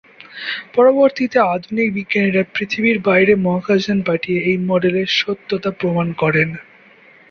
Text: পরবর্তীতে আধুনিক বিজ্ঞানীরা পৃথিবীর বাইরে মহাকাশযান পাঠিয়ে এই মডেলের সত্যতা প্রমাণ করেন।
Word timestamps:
পরবর্তীতে 0.75 1.37
আধুনিক 1.53 1.87
বিজ্ঞানীরা 1.97 2.43
পৃথিবীর 2.53 2.97
বাইরে 3.07 3.33
মহাকাশযান 3.45 3.99
পাঠিয়ে 4.07 4.39
এই 4.43 4.57
মডেলের 4.69 5.09
সত্যতা 5.19 5.69
প্রমাণ 5.79 6.07
করেন। 6.21 6.49